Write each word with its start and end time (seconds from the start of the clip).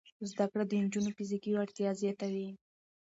زده 0.31 0.45
کړه 0.51 0.63
د 0.67 0.71
نجونو 0.83 1.09
فزیکي 1.17 1.51
وړتیا 1.53 1.89
زیاتوي. 2.01 2.49